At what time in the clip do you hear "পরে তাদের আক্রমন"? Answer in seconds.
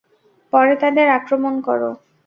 0.53-1.53